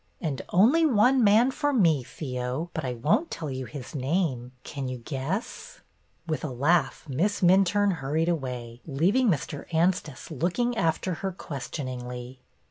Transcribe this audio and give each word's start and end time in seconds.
''And 0.19 0.41
only 0.49 0.83
one 0.83 1.23
man 1.23 1.51
for 1.51 1.71
me, 1.71 2.01
Theo,— 2.01 2.71
but 2.73 2.83
I 2.83 2.95
won't 2.95 3.29
tell 3.29 3.51
you 3.51 3.65
his 3.65 3.93
name. 3.93 4.51
Can 4.63 4.87
you 4.87 4.97
guess?" 4.97 5.81
With 6.27 6.43
a 6.43 6.49
laugh 6.49 7.05
Miss 7.07 7.41
Minturne 7.41 7.97
hurried 7.97 8.27
away, 8.27 8.81
leaving 8.87 9.29
Mr. 9.29 9.71
Anstice 9.71 10.31
looking 10.31 10.75
after 10.75 11.13
her 11.21 11.31
question 11.31 11.85
ingly. 11.85 12.39